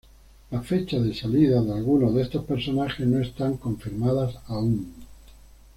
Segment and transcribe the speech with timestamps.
[0.49, 4.91] La fecha de salida de algunos de estos personajes no está confirmada aún.